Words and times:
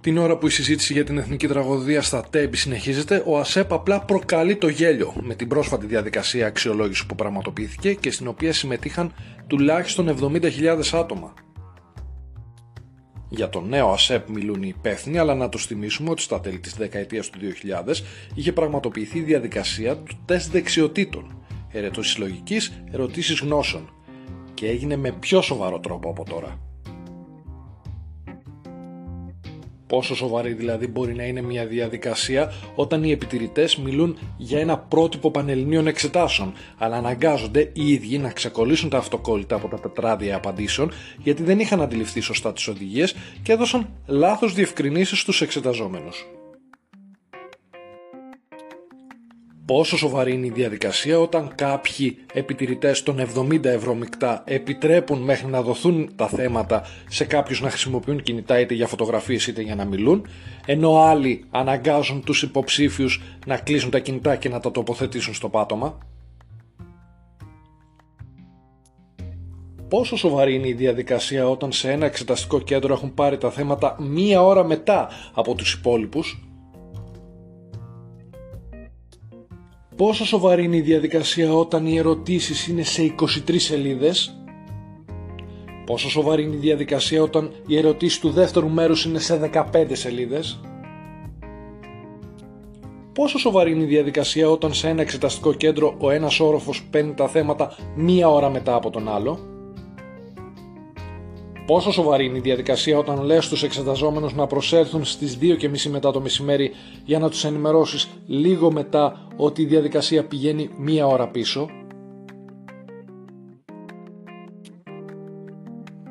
Την 0.00 0.18
ώρα 0.18 0.36
που 0.36 0.46
η 0.46 0.50
συζήτηση 0.50 0.92
για 0.92 1.04
την 1.04 1.18
εθνική 1.18 1.46
τραγωδία 1.46 2.02
στα 2.02 2.24
τέμπη 2.30 2.56
συνεχίζεται, 2.56 3.22
ο 3.26 3.38
ΑΣΕΠ 3.38 3.72
απλά 3.72 4.00
προκαλεί 4.00 4.56
το 4.56 4.68
γέλιο 4.68 5.14
με 5.20 5.34
την 5.34 5.48
πρόσφατη 5.48 5.86
διαδικασία 5.86 6.46
αξιολόγησης 6.46 7.06
που 7.06 7.14
πραγματοποιήθηκε 7.14 7.94
και 7.94 8.10
στην 8.10 8.26
οποία 8.26 8.52
συμμετείχαν 8.52 9.14
τουλάχιστον 9.46 10.16
70.000 10.20 10.80
άτομα. 10.92 11.34
Για 13.28 13.48
το 13.48 13.60
νέο 13.60 13.90
ΑΣΕΠ 13.90 14.28
μιλούν 14.28 14.62
οι 14.62 14.72
υπεύθυνοι, 14.76 15.18
αλλά 15.18 15.34
να 15.34 15.48
του 15.48 15.58
θυμίσουμε 15.58 16.10
ότι 16.10 16.22
στα 16.22 16.40
τέλη 16.40 16.58
της 16.58 16.74
δεκαετίας 16.74 17.30
του 17.30 17.38
2000 17.86 18.02
είχε 18.34 18.52
πραγματοποιηθεί 18.52 19.18
η 19.18 19.22
διαδικασία 19.22 19.96
του 19.96 20.22
τεστ 20.24 20.50
δεξιοτήτων, 20.50 21.44
ερετώσει 21.68 22.20
λογική, 22.20 22.60
ερωτήσεις 22.90 23.40
γνώσεων, 23.40 23.92
και 24.54 24.68
έγινε 24.68 24.96
με 24.96 25.12
πιο 25.12 25.42
σοβαρό 25.42 25.80
τρόπο 25.80 26.10
από 26.10 26.24
τώρα. 26.24 26.69
Πόσο 29.90 30.14
σοβαρή 30.14 30.52
δηλαδή 30.52 30.86
μπορεί 30.86 31.14
να 31.14 31.24
είναι 31.24 31.42
μια 31.42 31.66
διαδικασία 31.66 32.52
όταν 32.74 33.04
οι 33.04 33.10
επιτηρητές 33.10 33.76
μιλούν 33.76 34.18
για 34.36 34.60
ένα 34.60 34.78
πρότυπο 34.78 35.30
πανελληνίων 35.30 35.86
εξετάσεων, 35.86 36.52
αλλά 36.78 36.96
αναγκάζονται 36.96 37.70
οι 37.72 37.92
ίδιοι 37.92 38.18
να 38.18 38.30
ξεκολλήσουν 38.30 38.88
τα 38.88 38.98
αυτοκόλλητα 38.98 39.54
από 39.54 39.68
τα 39.68 39.80
τετράδια 39.80 40.36
απαντήσεων 40.36 40.92
γιατί 41.18 41.42
δεν 41.42 41.58
είχαν 41.58 41.82
αντιληφθεί 41.82 42.20
σωστά 42.20 42.52
τις 42.52 42.68
οδηγίες 42.68 43.14
και 43.42 43.52
έδωσαν 43.52 43.88
λάθος 44.06 44.54
διευκρινήσεις 44.54 45.20
στους 45.20 45.40
εξεταζόμενους. 45.40 46.26
Πόσο 49.70 49.96
σοβαρή 49.96 50.32
είναι 50.32 50.46
η 50.46 50.50
διαδικασία 50.50 51.18
όταν 51.18 51.52
κάποιοι 51.54 52.16
επιτηρητές 52.32 53.02
των 53.02 53.28
70 53.34 53.64
ευρώ 53.64 53.94
μεικτά 53.94 54.42
επιτρέπουν 54.46 55.18
μέχρι 55.18 55.46
να 55.46 55.62
δοθούν 55.62 56.10
τα 56.16 56.28
θέματα 56.28 56.82
σε 57.08 57.24
κάποιους 57.24 57.60
να 57.60 57.68
χρησιμοποιούν 57.68 58.22
κινητά 58.22 58.60
είτε 58.60 58.74
για 58.74 58.86
φωτογραφίες 58.86 59.46
είτε 59.46 59.62
για 59.62 59.74
να 59.74 59.84
μιλούν 59.84 60.26
ενώ 60.66 61.00
άλλοι 61.00 61.44
αναγκάζουν 61.50 62.24
τους 62.24 62.42
υποψήφιους 62.42 63.22
να 63.46 63.56
κλείσουν 63.56 63.90
τα 63.90 63.98
κινητά 63.98 64.36
και 64.36 64.48
να 64.48 64.60
τα 64.60 64.70
τοποθετήσουν 64.70 65.34
στο 65.34 65.48
πάτωμα. 65.48 65.98
Πόσο 69.88 70.16
σοβαρή 70.16 70.54
είναι 70.54 70.68
η 70.68 70.74
διαδικασία 70.74 71.48
όταν 71.48 71.72
σε 71.72 71.90
ένα 71.90 72.06
εξεταστικό 72.06 72.60
κέντρο 72.60 72.92
έχουν 72.92 73.14
πάρει 73.14 73.38
τα 73.38 73.50
θέματα 73.50 73.96
μία 74.00 74.42
ώρα 74.42 74.64
μετά 74.64 75.08
από 75.34 75.54
τους 75.54 75.72
υπόλοιπους; 75.72 76.49
Πόσο 80.00 80.24
σοβαρή 80.24 80.64
είναι 80.64 80.76
η 80.76 80.80
διαδικασία 80.80 81.52
όταν 81.54 81.86
οι 81.86 81.96
ερωτήσεις 81.96 82.66
είναι 82.66 82.82
σε 82.82 83.14
23 83.48 83.54
σελίδες; 83.56 84.42
Πόσο 85.86 86.10
σοβαρή 86.10 86.42
είναι 86.42 86.54
η 86.54 86.58
διαδικασία 86.58 87.22
όταν 87.22 87.50
οι 87.66 87.76
ερωτήσεις 87.76 88.18
του 88.18 88.30
δεύτερου 88.30 88.68
μέρους 88.70 89.04
είναι 89.04 89.18
σε 89.18 89.36
15 89.36 89.94
σελίδες; 89.96 90.60
Πόσο 93.12 93.38
σοβαρή 93.38 93.70
είναι 93.72 93.82
η 93.82 93.86
διαδικασία 93.86 94.50
όταν 94.50 94.74
σε 94.74 94.88
ένα 94.88 95.00
εξεταστικό 95.00 95.52
κέντρο 95.52 95.94
ο 95.98 96.10
ένας 96.10 96.40
όροφος 96.40 96.84
παίρνει 96.90 97.14
τα 97.14 97.28
θέματα 97.28 97.76
μία 97.94 98.28
ώρα 98.28 98.50
μετά 98.50 98.74
από 98.74 98.90
τον 98.90 99.08
άλλο; 99.08 99.38
Πόσο 101.70 101.92
σοβαρή 101.92 102.24
είναι 102.24 102.36
η 102.36 102.40
διαδικασία 102.40 102.98
όταν 102.98 103.22
λες 103.22 103.44
στους 103.44 103.62
εξεταζόμενους 103.62 104.34
να 104.34 104.46
προσέλθουν 104.46 105.04
στις 105.04 105.38
2.30 105.40 105.82
μετά 105.90 106.10
το 106.10 106.20
μεσημέρι 106.20 106.72
για 107.04 107.18
να 107.18 107.28
τους 107.30 107.44
ενημερώσεις 107.44 108.08
λίγο 108.26 108.72
μετά 108.72 109.28
ότι 109.36 109.62
η 109.62 109.64
διαδικασία 109.64 110.24
πηγαίνει 110.24 110.70
μία 110.76 111.06
ώρα 111.06 111.28
πίσω. 111.28 111.68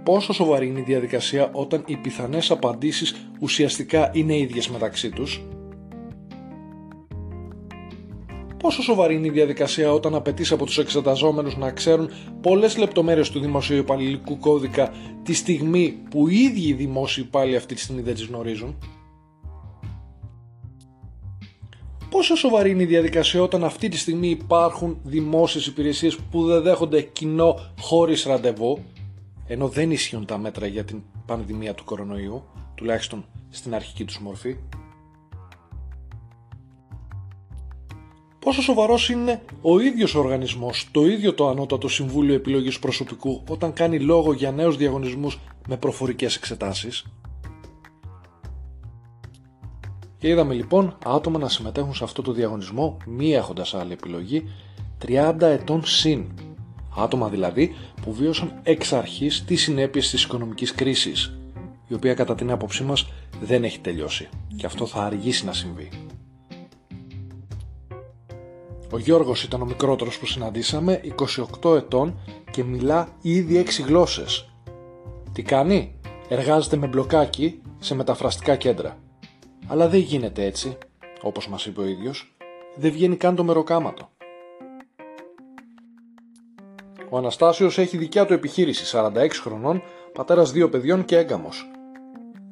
Πόσο 0.03 0.33
σοβαρή 0.33 0.67
είναι 0.67 0.79
η 0.79 0.83
διαδικασία 0.83 1.49
όταν 1.51 1.83
οι 1.85 1.95
πιθανές 1.95 2.51
απαντήσεις 2.51 3.15
ουσιαστικά 3.39 4.09
είναι 4.13 4.37
ίδιες 4.37 4.69
μεταξύ 4.69 5.09
τους; 5.09 5.47
Πόσο 8.69 8.81
σοβαρή 8.81 9.15
είναι 9.15 9.27
η 9.27 9.29
διαδικασία 9.29 9.93
όταν 9.93 10.15
απαιτείς 10.15 10.51
από 10.51 10.65
τους 10.65 10.77
εξεταζόμενους 10.77 11.57
να 11.57 11.71
ξέρουν 11.71 12.09
πολλές 12.41 12.77
λεπτομέρειες 12.77 13.29
του 13.29 13.39
δημοσίου 13.39 13.77
υπαλληλικού 13.77 14.37
κώδικα 14.37 14.93
τη 15.23 15.33
στιγμή 15.33 15.99
που 16.09 16.27
οι 16.27 16.35
ίδιοι 16.35 16.67
οι 16.67 16.73
δημόσιοι 16.73 17.23
υπάλληλοι 17.27 17.55
αυτή 17.55 17.75
τη 17.75 17.81
στιγμή 17.81 18.01
δεν 18.01 18.13
τις 18.13 18.25
γνωρίζουν; 18.25 18.77
Πόσο 22.09 22.35
σοβαρή 22.35 22.69
είναι 22.69 22.83
η 22.83 22.85
διαδικασία 22.85 23.41
όταν 23.41 23.63
αυτή 23.63 23.89
τη 23.89 23.97
στιγμή 23.97 24.29
υπάρχουν 24.29 24.99
δημόσιες 25.03 25.67
υπηρεσίες 25.67 26.17
που 26.31 26.45
δεν 26.45 26.61
δέχονται 26.61 27.01
κοινό 27.01 27.59
χωρίς 27.79 28.23
ραντεβού, 28.23 28.79
ενώ 29.47 29.67
δεν 29.67 29.91
ισχύουν 29.91 30.25
τα 30.25 30.37
μέτρα 30.37 30.67
για 30.67 30.83
την 30.83 31.01
πανδημία 31.25 31.73
του 31.73 31.83
κορονοϊού, 31.83 32.43
τουλάχιστον 32.75 33.25
στην 33.49 33.75
αρχική 33.75 34.05
τους 34.05 34.19
μορφή; 34.19 34.55
Πόσο 38.39 38.61
σοβαρός 38.61 39.09
είναι 39.09 39.41
ο 39.61 39.79
ίδιος 39.79 40.15
ο 40.15 40.19
οργανισμός, 40.19 40.87
το 40.91 41.05
ίδιο 41.05 41.33
το 41.33 41.49
Ανώτατο 41.49 41.87
Συμβούλιο 41.87 42.33
Επιλογής 42.33 42.79
Προσωπικού, 42.79 43.43
όταν 43.49 43.73
κάνει 43.73 43.99
λόγο 43.99 44.33
για 44.33 44.51
νέους 44.51 44.77
διαγωνισμούς 44.77 45.39
με 45.67 45.77
προφορικές 45.77 46.35
εξετάσεις; 46.35 47.05
Και 50.17 50.27
είδαμε 50.27 50.53
λοιπόν 50.53 50.97
άτομα 51.05 51.39
να 51.39 51.49
συμμετέχουν 51.49 51.93
σε 51.93 52.03
αυτό 52.03 52.21
το 52.21 52.31
διαγωνισμό 52.31 52.97
μη 53.05 53.33
έχοντας 53.33 53.73
άλλη 53.73 53.93
επιλογή 53.93 54.49
30 55.07 55.35
ετών 55.41 55.85
συν. 55.85 56.25
Άτομα 56.97 57.29
δηλαδή 57.29 57.75
που 58.01 58.13
βίωσαν 58.13 58.59
εξ 58.63 58.93
αρχής 58.93 59.43
τις 59.45 59.61
συνέπειες 59.61 60.09
της 60.09 60.23
οικονομικής 60.23 60.73
κρίσης, 60.73 61.37
η 61.87 61.93
οποία 61.93 62.13
κατά 62.13 62.35
την 62.35 62.51
άποψή 62.51 62.83
μας 62.83 63.07
δεν 63.41 63.63
έχει 63.63 63.79
τελειώσει 63.79 64.29
και 64.55 64.65
αυτό 64.65 64.85
θα 64.85 65.03
αργήσει 65.03 65.45
να 65.45 65.53
συμβεί. 65.53 65.89
Ο 68.91 68.97
Γιώργος 68.97 69.43
ήταν 69.43 69.61
ο 69.61 69.65
μικρότερος 69.65 70.19
που 70.19 70.25
συναντήσαμε, 70.25 71.01
28 71.61 71.75
ετών 71.75 72.19
και 72.51 72.63
μιλά 72.63 73.09
ήδη 73.21 73.57
6 73.57 73.83
γλώσσες. 73.83 74.49
Τι 75.33 75.41
κάνει; 75.41 75.99
Εργάζεται 76.27 76.77
με 76.77 76.87
μπλοκάκι 76.87 77.61
σε 77.79 77.95
μεταφραστικά 77.95 78.55
κέντρα. 78.55 78.97
Αλλά 79.67 79.87
δεν 79.87 79.99
γίνεται 79.99 80.45
έτσι, 80.45 80.77
όπως 81.21 81.49
μας 81.49 81.65
είπε 81.65 81.81
ο 81.81 81.85
ίδιος. 81.85 82.35
Δεν 82.75 82.91
βγαίνει 82.91 83.15
καν 83.15 83.35
το 83.35 83.43
μεροκάματο. 83.43 84.09
Ο 87.09 87.17
Αναστάσιος 87.17 87.77
έχει 87.77 87.97
δικιά 87.97 88.25
του 88.25 88.33
επιχείρηση, 88.33 88.85
46 88.85 89.41
χρονών, 89.41 89.81
πατέρας 90.13 90.51
δύο 90.51 90.69
παιδιών 90.69 91.05
και 91.05 91.17
έγκαμος. 91.17 91.71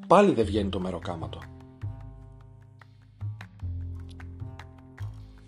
Πάλι 0.08 0.32
δεν 0.32 0.46
βγαίνει 0.46 0.70
το 0.70 0.80
μεροκάματο. 0.80 1.57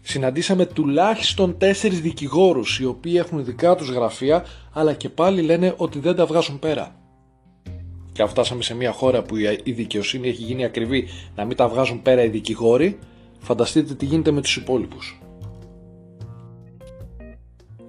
Συναντήσαμε 0.10 0.66
τουλάχιστον 0.66 1.58
τέσσερις 1.58 2.02
δικηγόρους 2.02 2.80
οι 2.80 2.86
οποίοι 2.86 3.14
έχουν 3.16 3.46
δικά 3.46 3.76
τους 3.76 3.90
γραφεία 3.90 4.46
αλλά 4.74 4.94
και 4.94 5.10
πάλι 5.10 5.42
λένε 5.42 5.74
ότι 5.78 6.00
δεν 6.00 6.16
τα 6.16 6.26
βγάζουν 6.26 6.60
πέρα. 6.60 6.96
Και 8.12 8.22
αν 8.22 8.28
φτάσαμε 8.28 8.64
σε 8.64 8.76
μια 8.76 8.92
χώρα 8.92 9.22
που 9.22 9.38
η 9.64 9.72
δικαιοσύνη 9.72 10.28
έχει 10.28 10.44
γίνει 10.44 10.66
ακριβή 10.66 11.08
να 11.36 11.46
μην 11.46 11.56
τα 11.56 11.68
βγάζουν 11.68 12.02
πέρα 12.02 12.24
οι 12.24 12.28
δικηγόροι, 12.28 13.00
φανταστείτε 13.40 13.94
τι 13.94 14.06
γίνεται 14.06 14.32
με 14.32 14.42
τους 14.42 14.56
υπόλοιπους. 14.56 15.22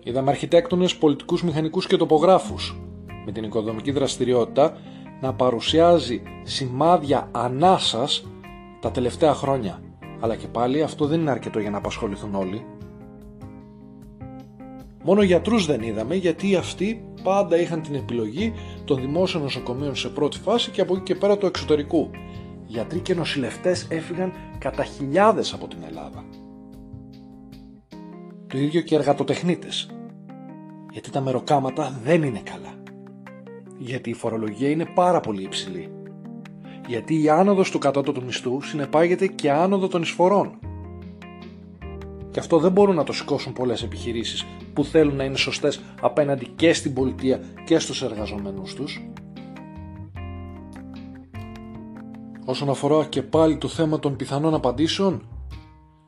Είδαμε 0.05 0.31
αρχιτέκτονες, 0.31 0.97
πολιτικούς 0.97 1.43
μηχανικούς 1.43 1.87
και 1.87 1.97
τοπογράφους 1.97 2.81
με 3.25 3.33
την 3.33 3.45
οικοδομική 3.45 3.91
δραστηριότητα 3.91 4.77
να 5.21 5.35
παρουσιάζει 5.35 6.23
σημάδια 6.43 7.29
ανάσας 7.33 8.27
τα 8.81 8.91
τελευταία 8.91 9.35
χρόνια 9.35 9.81
αλλά 10.21 10.37
και 10.37 10.47
πάλι 10.47 10.83
αυτό 10.83 11.07
δεν 11.07 11.21
είναι 11.21 11.31
αρκετό 11.31 11.59
για 11.59 11.71
να 11.71 11.79
απασχοληθούν 11.79 12.35
όλοι. 12.35 12.65
Μόνο 15.03 15.23
γιατρούς 15.23 15.67
δεν 15.67 15.83
είδαμε 15.83 16.15
γιατί 16.15 16.57
αυτοί 16.57 17.05
πάντα 17.23 17.61
είχαν 17.61 17.83
την 17.83 17.95
επιλογή 17.95 18.53
των 18.85 19.01
δημόσιων 19.01 19.43
νοσοκομείων 19.43 19.97
σε 19.97 20.09
πρώτη 20.09 20.39
φάση 20.39 20.71
και 20.71 20.81
από 20.81 20.95
εκεί 20.95 21.03
και 21.03 21.15
πέρα 21.15 21.39
του 21.39 21.47
εξωτερικού. 21.47 22.11
Γιατροί 22.67 22.99
και 22.99 23.15
νοσηλευτές 23.15 23.87
έφυγαν 23.91 24.33
κατά 24.59 24.85
χιλιάδες 24.85 25.53
από 25.53 25.69
την 25.69 25.79
Ελλάδα. 25.89 26.25
Το 28.47 28.59
ίδιο 28.59 28.81
και 28.81 28.95
εργατοτεχνίτες. 28.95 29.91
Γιατί 30.93 31.11
τα 31.11 31.21
μεροκάματα 31.21 32.01
δεν 32.05 32.23
είναι 32.23 32.41
καλά. 32.45 32.75
Γιατί 33.79 34.11
η 34.11 34.15
φορολογία 34.15 34.71
είναι 34.71 34.87
πάρα 34.95 35.21
πολύ 35.21 35.43
υψηλή 35.43 36.00
γιατί 36.91 37.23
η 37.23 37.29
άνοδος 37.29 37.71
του 37.71 37.79
κατώτατου 37.79 38.25
μισθού 38.25 38.61
συνεπάγεται 38.63 39.27
και 39.27 39.51
άνοδο 39.51 39.89
των 39.89 40.03
εισφορών. 40.03 40.59
Και 42.31 42.39
αυτό 42.39 42.59
δεν 42.59 42.73
μπορούν 42.73 42.95
να 42.95 43.05
το 43.05 43.13
σηκώσουν 43.13 43.53
πολλές 43.53 43.83
επιχειρήσεις 43.83 44.47
που 44.73 44.85
θέλουν 44.85 45.17
να 45.17 45.25
είναι 45.25 45.37
σωστές 45.37 45.81
απέναντι 46.01 46.47
και 46.57 46.73
στην 46.73 46.95
πολιτεία 46.95 47.41
και 47.65 47.79
στους 47.79 48.03
εργαζομένους 48.03 48.75
τους. 48.75 49.05
Όσον 52.45 52.69
αφορά 52.69 53.05
και 53.05 53.23
πάλι 53.23 53.57
το 53.57 53.69
θέμα 53.69 53.99
των 53.99 54.17
πιθανών 54.17 54.55
απαντήσεων, 54.55 55.23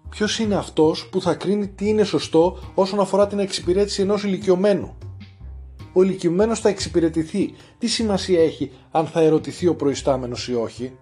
ποιος 0.08 0.38
είναι 0.38 0.55
αυτός 0.55 1.08
που 1.08 1.20
θα 1.20 1.34
κρίνει 1.34 1.69
τι 1.69 1.88
είναι 1.88 2.05
σωστό 2.05 2.58
όσον 2.75 3.00
αφορά 3.00 3.26
την 3.26 3.38
εξυπηρέτηση 3.38 4.02
ενός 4.02 4.25
ηλικιωμένου; 4.25 4.94
Ο 5.93 6.03
ηλικιωμένος 6.03 6.61
θα 6.61 6.69
εξυπηρετηθεί. 6.69 7.55
Τι 7.79 7.87
σημασία 7.87 8.43
έχει 8.43 8.71
αν 8.91 9.06
θα 9.06 9.21
ερωτηθεί 9.21 9.67
ο 9.67 9.75
προϊστάμενος 9.75 10.49
ή 10.49 10.55
όχι; 10.55 10.93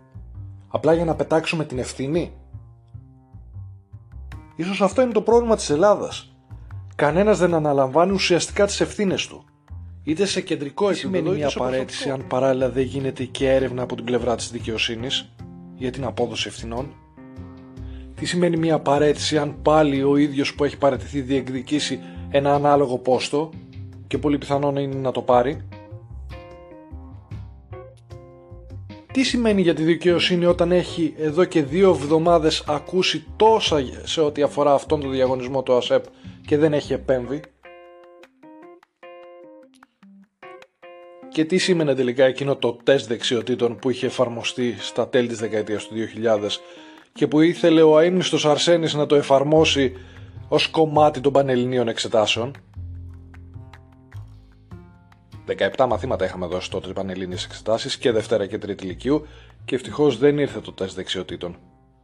Απλά 0.69 0.95
για 0.95 1.05
να 1.05 1.15
πετάξουμε 1.15 1.65
την 1.65 1.79
ευθύνη. 1.79 2.33
Ίσως 4.57 4.81
αυτό 4.83 5.03
είναι 5.03 5.13
το 5.13 5.23
πρόβλημα 5.23 5.57
της 5.57 5.71
Ελλάδας. 5.71 6.33
Κανένας 6.95 7.39
δεν 7.39 7.55
αναλαμβάνει 7.55 8.13
ουσιαστικά 8.13 8.67
τις 8.67 8.81
ευθύνες 8.81 9.27
του. 9.27 9.45
Είτε 10.05 10.27
σε 10.27 10.41
κεντρικό 10.41 10.89
επίπεδο, 10.89 11.09
σημαίνει 11.09 11.37
μια 11.37 11.51
παρέτηση 11.55 12.11
αν 12.11 12.27
παράλληλα 12.27 12.71
δεν 12.71 12.83
γίνεται 12.85 13.25
και 13.25 13.51
έρευνα 13.51 13.83
από 13.83 13.95
την 13.95 14.05
πλευρά 14.05 14.37
της 14.37 14.51
δικαιοσύνης 14.51 15.33
για 15.77 15.91
την 15.91 16.05
απόδοση 16.05 16.49
ευθυνών; 16.49 16.95
Τι 18.15 18.27
σημαίνει 18.27 18.57
μια 18.57 18.79
παρέτηση 18.79 19.39
αν 19.39 19.63
πάλι 19.63 20.03
ο 20.03 20.17
ίδιος 20.17 20.55
που 20.55 20.65
έχει 20.65 20.79
παρετηθεί 20.79 21.21
διεκδικήσει 21.21 22.01
ένα 22.31 22.55
ανάλογο 22.55 22.99
πόστο; 22.99 23.51
Και 24.11 24.19
πολύ 24.19 24.39
πιθανόν 24.39 24.77
είναι 24.77 24.95
να 24.95 25.11
το 25.11 25.23
πάρει. 25.23 25.69
Τι 29.13 29.23
σημαίνει 29.23 29.63
για 29.63 29.75
τη 29.75 29.83
δικαιοσύνη 29.83 30.45
όταν 30.45 30.73
έχει 30.73 31.15
εδώ 31.19 31.45
και 31.45 31.63
δύο 31.63 31.91
εβδομάδες 31.91 32.65
ακούσει 32.67 33.25
τόσα 33.37 33.83
σε 34.03 34.21
ό,τι 34.21 34.43
αφορά 34.43 34.73
αυτόν 34.75 35.01
τον 35.01 35.11
διαγωνισμό 35.11 35.63
του 35.63 35.75
ΑΣΕΠ 35.77 36.05
και 36.47 36.57
δεν 36.57 36.73
έχει 36.73 36.93
επέμβει; 36.93 37.43
Και 41.29 41.45
τι 41.45 41.59
σήμαινε 41.59 41.95
τελικά 41.95 42.25
εκείνο 42.25 42.57
το 42.57 42.79
τεστ 42.85 43.09
δεξιοτήτων 43.09 43.77
που 43.77 43.91
είχε 43.91 44.07
εφαρμοστεί 44.07 44.77
στα 44.79 45.09
τέλη 45.09 45.29
της 45.29 45.39
δεκαετίας 45.39 45.87
του 45.87 45.95
2000 45.95 46.61
και 47.13 47.27
που 47.27 47.41
ήθελε 47.41 47.83
ο 47.83 47.97
αείμνηστος 47.97 48.47
Αρσένης 48.47 48.95
να 48.95 49.07
το 49.07 49.15
εφαρμόσει 49.15 49.93
ως 50.49 50.69
κομμάτι 50.69 51.21
των 51.21 51.33
πανελληνίων 51.33 51.89
εξετάσεων; 51.89 52.53
17 55.59 55.87
μαθήματα 55.89 56.25
είχαμε 56.25 56.47
δώσει 56.47 56.71
τότε 56.71 56.93
πανελλήνιες 56.93 57.45
εξετάσεις 57.45 57.97
και 57.97 58.13
Δευτέρα 58.13 58.47
και 58.47 58.59
Τρίτη 58.59 58.85
Λυκείου 58.85 59.27
και 59.65 59.75
ευτυχώς 59.75 60.19
δεν 60.19 60.39
ήρθε 60.39 60.61
το 60.61 60.73
τεστ 60.73 60.97
δεξιοτήτων 60.97 61.57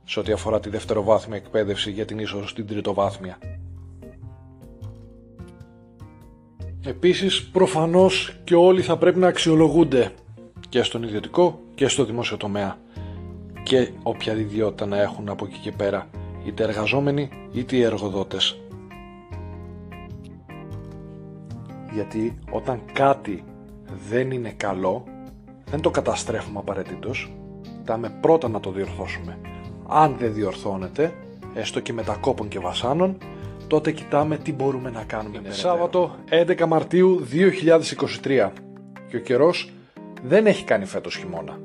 σε 0.05 0.21
ό,τι 0.21 0.33
αφορά 0.33 0.61
τη 0.61 0.69
δευτεροβάθμια 0.69 1.37
εκπαίδευση 1.37 1.91
για 1.91 2.05
την 2.05 2.19
είσοδο 2.19 2.47
στην 2.47 2.67
τριτοβάθμια. 2.67 3.39
Επίσης, 6.85 7.49
προφανώς 7.49 8.37
και 8.45 8.55
όλοι 8.55 8.83
θα 8.83 8.97
πρέπει 8.97 9.19
να 9.19 9.29
αξιολογούνται 9.29 10.13
και 10.69 10.83
στον 10.83 11.03
ιδιωτικό 11.03 11.61
και 11.75 11.89
στο 11.89 12.05
δημόσιο 12.05 12.37
τομέα 12.37 12.79
και 13.63 13.91
όποια 14.03 14.33
ιδιότητα 14.33 14.87
να 14.87 15.01
έχουν 15.01 15.29
από 15.29 15.47
εκεί 15.47 15.59
και 15.59 15.73
πέρα 15.73 16.09
είτε 16.45 16.63
εργαζόμενοι 16.63 17.29
είτε 17.53 17.77
οι 17.77 17.83
εργοδότες. 17.83 18.61
Γιατί 21.97 22.39
όταν 22.51 22.81
κάτι 22.93 23.45
δεν 24.09 24.31
είναι 24.31 24.51
καλό 24.57 25.05
δεν 25.71 25.81
το 25.81 25.91
καταστρέφουμε 25.91 26.59
απαραίτητος, 26.59 27.33
κοιτάμε 27.63 28.19
πρώτα 28.21 28.49
να 28.49 28.61
το 28.61 28.71
διορθώσουμε. 28.71 29.39
Αν 29.89 30.17
δεν 30.19 30.35
διορθώνεται, 30.35 31.13
έστω 31.55 31.81
και 31.81 31.93
μετακόπων 31.93 32.49
και 32.49 32.59
βασάνων, 32.59 33.17
τότε 33.67 33.93
κοιτάμε 33.93 34.37
τι 34.37 34.53
μπορούμε 34.53 34.91
να 34.91 35.05
κάνουμε. 35.05 35.39
Είναι 35.39 35.51
Σάββατο 35.51 36.15
11 36.31 36.67
Μαρτίου 36.67 37.27
2023 38.25 38.51
και 39.09 39.17
ο 39.17 39.21
καιρός 39.21 39.73
δεν 40.23 40.47
έχει 40.47 40.65
κάνει 40.65 40.85
φέτος 40.85 41.17
χειμώνα. 41.17 41.59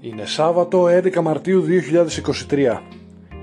Είναι 0.00 0.24
Σάββατο 0.24 0.84
11 0.84 1.20
Μαρτίου 1.22 1.64
2023. 2.48 2.80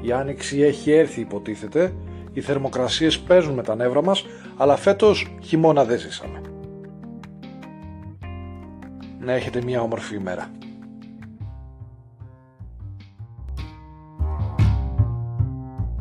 Η 0.01 0.11
άνοιξη 0.11 0.61
έχει 0.61 0.91
έρθει 0.91 1.21
υποτίθεται, 1.21 1.93
οι 2.33 2.41
θερμοκρασίες 2.41 3.19
παίζουν 3.19 3.53
με 3.53 3.63
τα 3.63 3.75
νεύρα 3.75 4.03
μας, 4.03 4.25
αλλά 4.57 4.75
φέτος 4.75 5.35
χειμώνα 5.41 5.85
δεν 5.85 5.99
ζήσαμε. 5.99 6.41
Να 9.19 9.31
έχετε 9.31 9.61
μια 9.63 9.81
όμορφη 9.81 10.15
ημέρα. 10.15 10.49